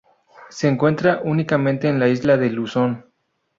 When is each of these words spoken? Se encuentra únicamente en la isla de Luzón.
Se 0.49 0.67
encuentra 0.67 1.21
únicamente 1.23 1.87
en 1.87 1.99
la 1.99 2.07
isla 2.07 2.35
de 2.35 2.49
Luzón. 2.49 3.05